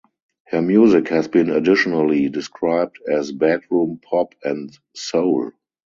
Her 0.47 0.63
music 0.63 1.09
has 1.09 1.27
been 1.27 1.51
additionally 1.51 2.27
described 2.29 2.97
as 3.07 3.31
bedroom 3.31 3.99
pop 4.03 4.33
and 4.43 4.75
soul. 4.95 5.51